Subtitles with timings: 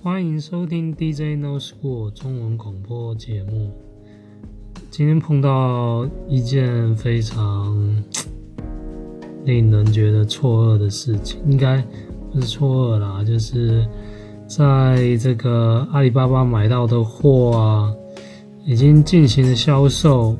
[0.00, 3.72] 欢迎收听 DJ No School 中文广播节目。
[4.92, 7.76] 今天碰到一件非常
[9.44, 11.84] 令人觉得错愕的事情，应该
[12.32, 13.84] 不是错愕啦，就是
[14.46, 17.92] 在这个阿里巴巴买到的货啊，
[18.64, 20.36] 已经进行了销售，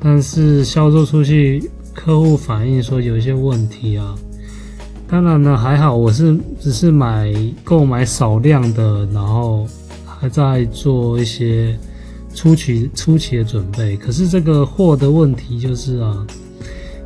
[0.00, 4.16] 但是销售出去，客户反映说有一些问题啊。
[5.08, 7.32] 当然呢，还好，我是只是买
[7.62, 9.64] 购买少量的，然后
[10.04, 11.78] 还在做一些
[12.34, 13.96] 初期初期的准备。
[13.96, 16.26] 可是这个货的问题就是啊，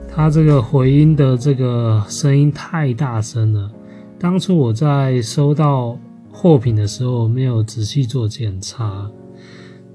[0.08, 3.70] 它这个回音的这个声音太大声了。
[4.18, 5.94] 当初我在收到
[6.32, 9.10] 货品的时候没有仔细做检查，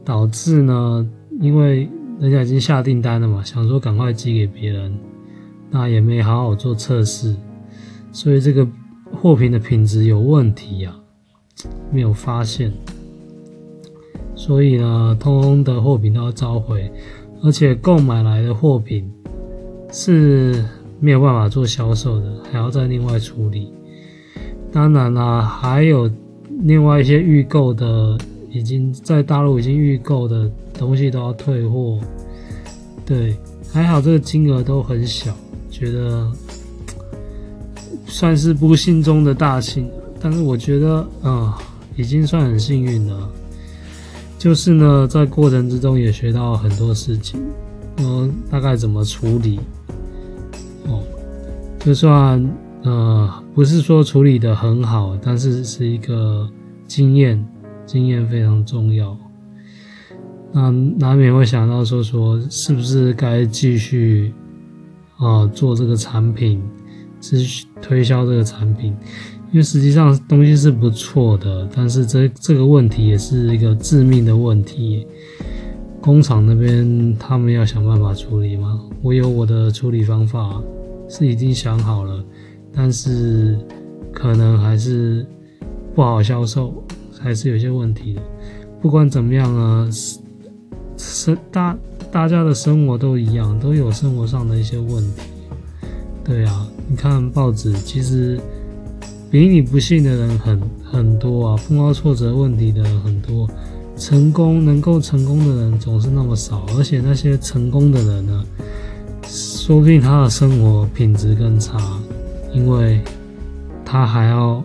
[0.03, 1.07] 导致呢，
[1.41, 4.95] 因为人家已经下订单了嘛，想说赶快寄给别人，
[5.71, 7.35] 那也没好好做测试。
[8.15, 8.65] 所以这个
[9.11, 12.71] 货品的品质有问题呀、啊，没有发现，
[14.37, 16.89] 所以呢，通通的货品都要召回，
[17.43, 19.11] 而且购买来的货品
[19.91, 20.63] 是
[21.01, 23.73] 没有办法做销售的，还要再另外处理。
[24.71, 26.09] 当然啦，还有
[26.61, 28.17] 另外一些预购的，
[28.49, 31.99] 已经在大陆已经预购的东西都要退货。
[33.05, 33.35] 对，
[33.73, 35.35] 还好这个金额都很小，
[35.69, 36.31] 觉得。
[38.05, 39.89] 算是不幸中的大幸，
[40.19, 41.57] 但是我觉得啊、
[41.95, 43.29] 已经算很幸运了。
[44.37, 47.41] 就是呢，在过程之中也学到很多事情，
[47.97, 49.59] 嗯，大概怎么处理。
[50.87, 51.01] 哦，
[51.79, 52.47] 就算
[52.83, 56.47] 呃，不是说处理的很好，但是是一个
[56.87, 57.43] 经验，
[57.87, 59.17] 经验非常重要。
[60.51, 64.31] 那难免会想到说说，是不是该继续
[65.17, 66.61] 啊、做这个产品？
[67.25, 68.95] 是推销这个产品，
[69.51, 75.07] 因为实际上东西是不错的，但是这这个问题也是一个致命的问题。
[76.01, 78.79] 工厂那边他们要想办法处理吗？
[79.01, 80.61] 我有我的处理方法，
[81.09, 82.23] 是已经想好了，
[82.71, 83.57] 但是
[84.13, 85.25] 可能还是
[85.95, 86.83] 不好销售，
[87.19, 88.21] 还是有些问题的。
[88.79, 89.89] 不管怎么样啊，
[90.95, 91.75] 生大
[92.11, 95.23] 大家的生活都一样，都有生活上的一些问题。
[96.23, 96.67] 对啊。
[96.87, 98.39] 你看报纸，其实
[99.31, 103.49] 比你不幸的人很很多啊，碰到挫折问题的人很多，
[103.97, 108.43] 成功能够成功的人总是那么少，而且那些成功的人呢，
[109.23, 111.77] 说不定他的生活品质更差，
[112.53, 113.01] 因为
[113.83, 114.63] 他还要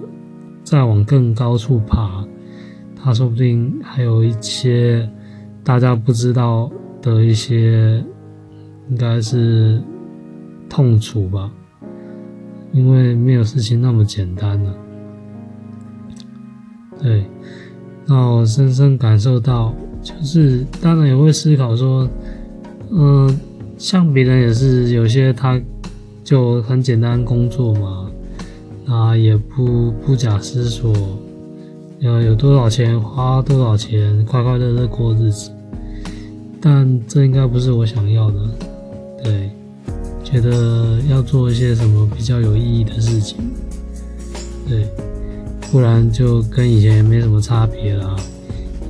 [0.63, 2.25] 再往更高处爬，
[3.03, 5.09] 他说不定还有一些
[5.65, 6.71] 大家不知道
[7.01, 8.05] 的一些，
[8.91, 9.83] 应该是
[10.69, 11.51] 痛楚吧。
[12.73, 14.75] 因为没有事情那么简单了，
[17.03, 17.25] 对，
[18.07, 22.09] 那我深深感受到，就是当然也会思考说，
[22.93, 23.35] 嗯、呃，
[23.77, 25.61] 像别人也是有些他
[26.23, 28.11] 就很简单工作嘛，
[28.87, 30.95] 啊，也不不假思索，
[31.99, 35.51] 要有多少钱花多少钱，快快乐乐过日子，
[36.61, 38.39] 但这应该不是我想要的，
[39.25, 39.51] 对。
[40.31, 43.37] 觉得要做一些什么比较有意义的事情，
[44.69, 44.87] 对，
[45.73, 48.17] 不然就跟以前没什么差别了。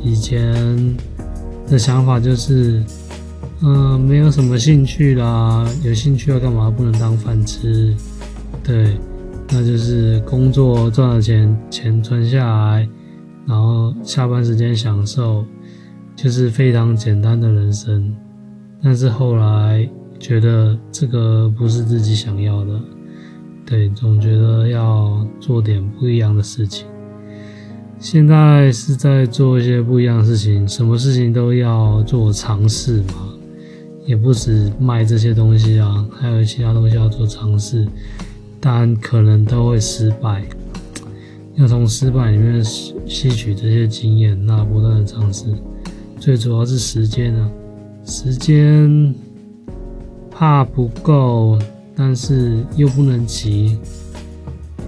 [0.02, 0.94] 以前
[1.66, 2.82] 的想法就是，
[3.62, 6.70] 嗯、没有什么兴趣啦，有兴趣要干嘛？
[6.70, 7.94] 不能当饭吃，
[8.62, 8.98] 对，
[9.48, 12.86] 那就是工作赚了钱，钱存下来，
[13.46, 15.42] 然后下班时间享受，
[16.14, 18.14] 就是非常简单的人生。
[18.82, 19.88] 但是后来。
[20.20, 22.81] 觉得这个不是自己想要的，
[23.64, 26.86] 对，总觉得要做点不一样的事情。
[27.98, 33.32] 现在是在做一些不一样的事情，什么事情都要做尝试嘛，
[34.04, 37.86] 也不止卖这些东西啊，还有其他东西要做尝试，
[38.60, 40.44] 但可能都会失败。
[41.56, 45.47] 要从失败里面吸取这些经验，那不断的尝试，
[46.18, 47.50] 最主要是时间啊，
[48.04, 49.29] 时间。
[50.41, 51.59] 怕不够，
[51.95, 53.78] 但是又不能急，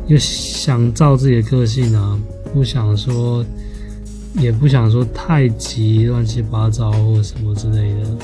[0.07, 2.19] 又想照自己的个性啊，
[2.55, 3.45] 不想说，
[4.37, 8.17] 也不想说太急，乱七八糟或什么之类的。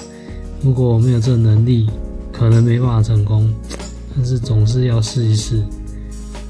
[0.63, 1.91] 如果我没有这个能力，
[2.33, 3.47] 可能没办法成功，
[4.17, 5.63] 但是总是要试一试，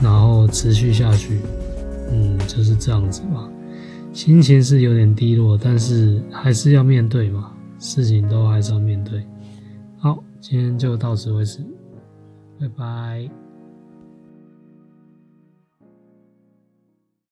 [0.01, 1.41] 然后持续下去。
[2.13, 3.49] 嗯，就是这样子吧。
[4.13, 9.21] 心情是有点低落，但是还是要面对嘛，事情都还是要面对。
[9.99, 10.25] 好。
[10.41, 11.65] 今天就到此为止，
[12.61, 13.29] 拜拜。